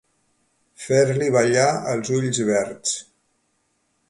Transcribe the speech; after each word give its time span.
Fer-li 0.85 1.27
ballar 1.37 1.67
els 1.93 2.13
ulls 2.19 2.43
verds. 2.51 2.97